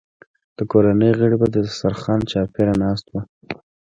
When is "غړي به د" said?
1.19-1.55